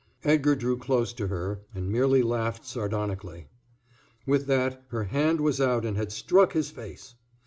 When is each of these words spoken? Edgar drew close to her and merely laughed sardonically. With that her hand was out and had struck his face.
Edgar 0.23 0.55
drew 0.55 0.77
close 0.79 1.13
to 1.13 1.27
her 1.27 1.59
and 1.75 1.91
merely 1.91 2.23
laughed 2.23 2.65
sardonically. 2.65 3.49
With 4.25 4.47
that 4.47 4.83
her 4.87 5.03
hand 5.03 5.39
was 5.41 5.61
out 5.61 5.85
and 5.85 5.95
had 5.95 6.11
struck 6.11 6.53
his 6.53 6.71
face. 6.71 7.13